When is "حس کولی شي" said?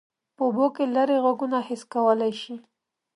1.67-2.55